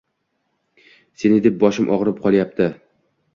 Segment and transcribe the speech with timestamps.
[1.23, 2.69] “Seni deb boshim og‘rib qolayapti”